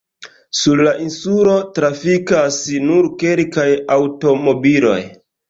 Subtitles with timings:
[0.59, 2.57] Sur la insulo trafikas
[2.87, 3.69] nur kelkaj
[3.99, 4.99] aŭtomobiloj.